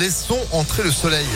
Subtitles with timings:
[0.00, 1.26] laissons entrer le soleil.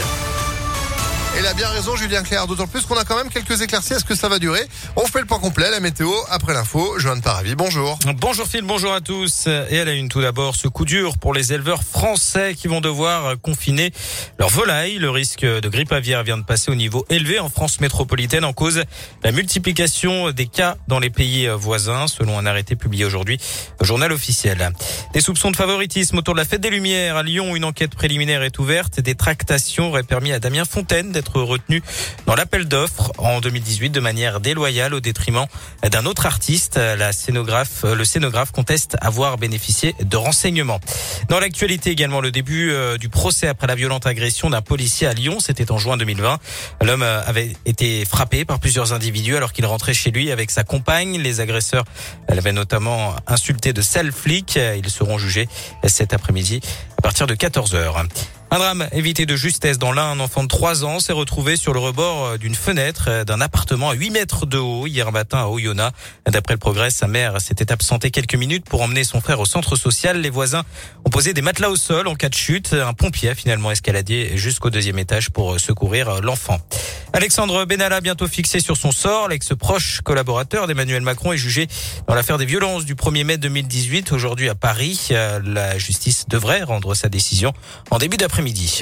[1.36, 2.46] Elle a bien raison, Julien Clerc.
[2.46, 3.94] D'autant plus qu'on a quand même quelques éclaircies.
[3.94, 4.60] Est-ce que ça va durer
[4.94, 6.98] On fait le point complet, la météo, après l'info.
[6.98, 7.98] Joanne Paravi, bonjour.
[8.20, 9.48] Bonjour Phil, bonjour à tous.
[9.68, 12.80] Et à la une tout d'abord, ce coup dur pour les éleveurs français qui vont
[12.80, 13.92] devoir confiner
[14.38, 14.98] leurs volailles.
[14.98, 18.52] Le risque de grippe aviaire vient de passer au niveau élevé en France métropolitaine en
[18.52, 18.84] cause
[19.24, 23.40] la multiplication des cas dans les pays voisins, selon un arrêté publié aujourd'hui
[23.80, 24.70] au journal officiel.
[25.12, 27.56] Des soupçons de favoritisme autour de la fête des Lumières à Lyon.
[27.56, 29.00] Une enquête préliminaire est ouverte.
[29.00, 31.82] Des tractations auraient permis à Damien Fontaine d'être retenu
[32.26, 35.46] dans l'appel d'offres en 2018 de manière déloyale au détriment
[35.90, 36.76] d'un autre artiste.
[36.76, 40.80] La scénographe, le scénographe conteste avoir bénéficié de renseignements.
[41.28, 45.12] Dans l'actualité également, le début euh, du procès après la violente agression d'un policier à
[45.12, 46.38] Lyon, c'était en juin 2020.
[46.82, 50.64] L'homme euh, avait été frappé par plusieurs individus alors qu'il rentrait chez lui avec sa
[50.64, 51.18] compagne.
[51.18, 51.84] Les agresseurs
[52.28, 54.56] l'avaient notamment insulté de sale flic.
[54.56, 55.48] Ils seront jugés
[55.86, 56.60] cet après-midi
[56.98, 58.04] à partir de 14 heures.
[58.54, 61.72] Un drame évité de justesse dans l'un, un enfant de 3 ans s'est retrouvé sur
[61.72, 65.38] le rebord euh, d'une fenêtre euh, d'un appartement à 8 mètres de haut hier matin
[65.38, 65.92] à Oyonnax.
[66.30, 69.74] D'après le progrès, sa mère s'était absentée quelques minutes pour emmener son frère au centre
[69.74, 70.20] social.
[70.20, 70.62] Les voisins
[71.04, 72.74] ont posé des matelas au sol en cas de chute.
[72.74, 76.60] Un pompier a finalement escaladé jusqu'au deuxième étage pour euh, secourir l'enfant.
[77.14, 79.28] Alexandre Benalla bientôt fixé sur son sort.
[79.28, 81.68] L'ex-proche collaborateur d'Emmanuel Macron est jugé
[82.08, 84.10] dans l'affaire des violences du 1er mai 2018.
[84.10, 87.52] Aujourd'hui à Paris, la justice devrait rendre sa décision
[87.92, 88.80] en début d'après-midi.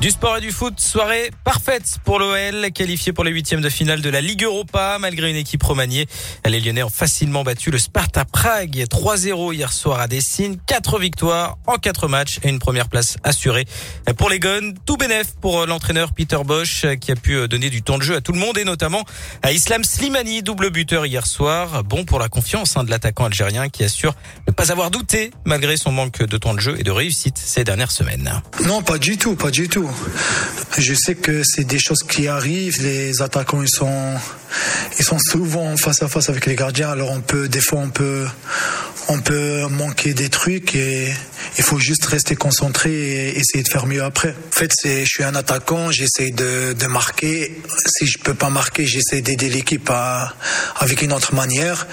[0.00, 4.00] Du sport et du foot, soirée parfaite pour l'OL, qualifié pour les huitièmes de finale
[4.00, 6.06] de la Ligue Europa, malgré une équipe remaniée.
[6.46, 10.56] Les Lyonnais ont facilement battu le Sparta Prague 3-0 hier soir à Dessine.
[10.66, 13.66] Quatre victoires en quatre matchs et une première place assurée
[14.16, 14.74] pour les Gones.
[14.86, 18.20] Tout bénef pour l'entraîneur Peter Bosch, qui a pu donner du temps de jeu à
[18.20, 19.04] tout le monde et notamment
[19.42, 21.82] à Islam Slimani, double buteur hier soir.
[21.82, 24.14] Bon pour la confiance hein, de l'attaquant algérien qui assure
[24.46, 27.64] ne pas avoir douté malgré son manque de temps de jeu et de réussite ces
[27.64, 28.40] dernières semaines.
[28.64, 29.87] Non, pas du tout, pas du tout.
[30.76, 32.82] Je sais que c'est des choses qui arrivent.
[32.82, 34.14] Les attaquants, ils sont,
[34.98, 36.90] ils sont souvent face à face avec les gardiens.
[36.90, 38.26] Alors on peut, des fois, on peut,
[39.08, 41.12] on peut manquer des trucs et
[41.56, 44.30] il faut juste rester concentré et essayer de faire mieux après.
[44.30, 47.60] En fait, je suis un attaquant, j'essaie de, de marquer.
[47.86, 49.90] Si je peux pas marquer, j'essaie d'aider l'équipe
[50.76, 51.86] avec une autre manière.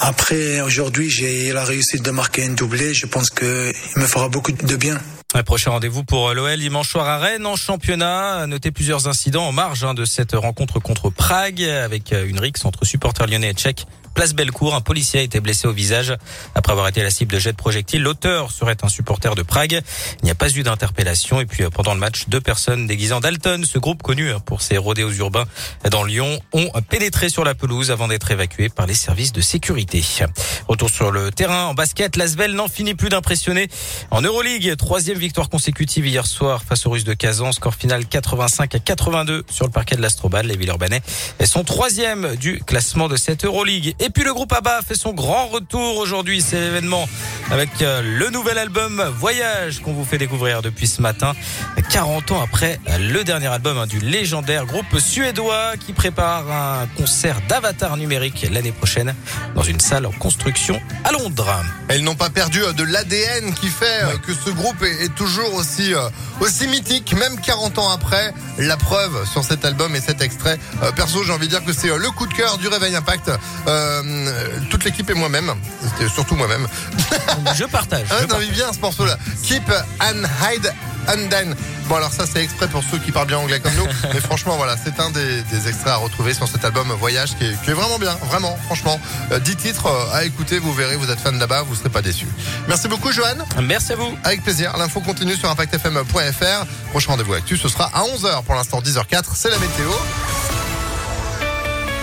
[0.00, 2.92] Après, aujourd'hui, j'ai la réussite de marquer un doublé.
[2.92, 5.00] Je pense qu'il me fera beaucoup de bien.
[5.34, 8.46] Un prochain rendez-vous pour l'OL dimanche soir à Rennes en championnat.
[8.46, 12.84] Notez plusieurs incidents en marge hein, de cette rencontre contre Prague avec une rixe entre
[12.84, 16.14] supporters lyonnais et tchèques Place Bellecour, un policier a été blessé au visage
[16.54, 18.02] après avoir été la cible de jet de projectiles.
[18.02, 19.80] L'auteur serait un supporter de Prague.
[20.20, 21.40] Il n'y a pas eu d'interpellation.
[21.40, 24.40] Et puis euh, pendant le match, deux personnes déguisées en Dalton, ce groupe connu hein,
[24.40, 25.46] pour ses rodéos urbains
[25.90, 30.04] dans Lyon, ont pénétré sur la pelouse avant d'être évacués par les services de sécurité.
[30.68, 33.68] Retour sur le terrain en basket, l'Asvel n'en finit plus d'impressionner.
[34.10, 38.74] En Euroleague, troisième victoire consécutive hier soir face aux Russes de Kazan, score final 85
[38.74, 40.48] à 82 sur le parquet de l'Astrobal.
[40.48, 41.00] Les Villeurbanais
[41.44, 43.94] sont troisième du classement de cette Euroleague.
[44.00, 46.40] Et puis le groupe ABBA fait son grand retour aujourd'hui.
[46.40, 47.08] C'est l'événement
[47.52, 51.34] avec euh, le nouvel album Voyage qu'on vous fait découvrir depuis ce matin.
[51.90, 57.40] 40 ans après le dernier album hein, du légendaire groupe suédois qui prépare un concert
[57.48, 59.14] d'avatar numérique l'année prochaine
[59.54, 61.62] dans une salle en construction à Londres.
[61.88, 65.54] Elles n'ont pas perdu euh, de l'ADN qui fait euh, que ce groupe est toujours
[65.54, 65.92] aussi,
[66.40, 68.32] aussi mythique, même 40 ans après.
[68.58, 70.58] La preuve sur cet album et cet extrait.
[70.96, 73.30] Perso, j'ai envie de dire que c'est le coup de cœur du Réveil Impact.
[73.66, 74.32] Euh,
[74.70, 75.52] toute l'équipe et moi-même,
[76.12, 76.66] surtout moi-même.
[77.54, 78.06] Je partage.
[78.10, 79.16] ah, non, bien ce morceau-là.
[79.42, 80.72] Keep and hide
[81.08, 81.28] and
[81.92, 84.56] Bon alors ça c'est exprès pour ceux qui parlent bien anglais comme nous, mais franchement
[84.56, 88.14] voilà c'est un des, extraits à retrouver sur cet album Voyage qui est, vraiment bien,
[88.30, 88.98] vraiment franchement.
[89.28, 92.00] 10 euh, titres euh, à écouter, vous verrez, vous êtes fan là-bas, vous serez pas
[92.00, 92.28] déçus.
[92.66, 93.36] Merci beaucoup Johan.
[93.62, 94.16] Merci à vous.
[94.24, 96.64] Avec plaisir, l'info continue sur impactfm.fr.
[96.92, 99.90] Prochain rendez-vous actu, ce sera à 11h pour l'instant 10h04, c'est la météo.